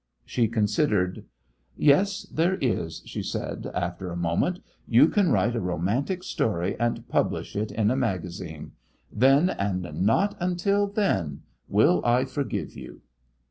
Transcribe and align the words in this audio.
She 0.25 0.47
considered. 0.47 1.25
"Yes, 1.77 2.23
there 2.33 2.55
is," 2.55 3.03
she 3.05 3.21
said, 3.21 3.69
after 3.75 4.09
a 4.11 4.15
moment. 4.17 4.57
"You 4.87 5.07
can 5.07 5.31
write 5.31 5.55
a 5.55 5.61
romantic 5.61 6.23
story 6.23 6.75
and 6.79 7.07
publish 7.07 7.55
it 7.55 7.71
in 7.71 7.91
a 7.91 7.95
magazine. 7.95 8.71
Then, 9.11 9.51
and 9.51 9.85
not 10.03 10.35
until 10.39 10.87
then, 10.87 11.41
will 11.69 12.01
I 12.03 12.25
forgive 12.25 12.75
you." 12.75 13.01